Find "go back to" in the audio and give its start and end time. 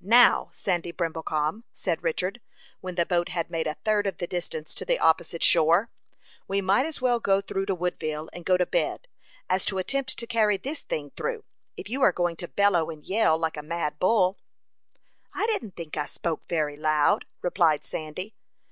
7.18-7.74